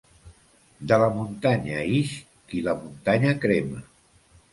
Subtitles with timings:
[0.91, 2.13] De la muntanya ix
[2.47, 3.83] qui la muntanya crema.